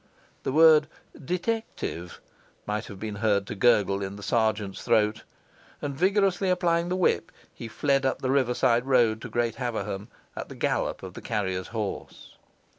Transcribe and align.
The 0.41 0.51
word 0.51 0.87
'detective' 1.13 2.21
might 2.65 2.85
have 2.85 2.99
been 2.99 3.17
heard 3.17 3.45
to 3.45 3.53
gurgle 3.53 4.01
in 4.01 4.15
the 4.15 4.23
sergeant's 4.23 4.81
throat; 4.81 5.25
and 5.79 5.95
vigorously 5.95 6.49
applying 6.49 6.89
the 6.89 6.95
whip, 6.95 7.31
he 7.53 7.67
fled 7.67 8.03
up 8.03 8.19
the 8.19 8.31
riverside 8.31 8.87
road 8.87 9.21
to 9.21 9.29
Great 9.29 9.57
Haverham, 9.57 10.07
at 10.35 10.49
the 10.49 10.55
gallop 10.55 11.03
of 11.03 11.13
the 11.13 11.21
carrier's 11.21 11.67
horse. 11.67 12.35